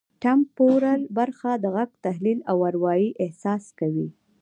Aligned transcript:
ټمپورل 0.21 1.01
برخه 1.17 1.51
د 1.63 1.65
غږ 1.75 1.89
تحلیل 2.05 2.39
او 2.51 2.57
اروايي 2.69 3.09
احساس 3.23 3.63
کوي 3.79 4.07